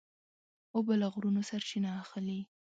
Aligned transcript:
اوبه 0.75 0.93
له 1.01 1.07
غرونو 1.13 1.41
سرچینه 1.49 1.89
اخلي. 2.03 2.39